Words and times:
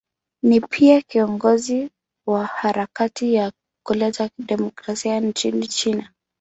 Ni 0.43 0.59
pia 0.59 1.01
kiongozi 1.01 1.89
wa 2.27 2.45
harakati 2.45 3.33
ya 3.33 3.51
kuleta 3.85 4.29
demokrasia 4.39 5.19
nchini 5.19 5.67
China. 5.67 6.11